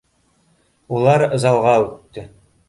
Улар 0.99 1.25
залға 1.45 1.77
үтте 1.85 2.27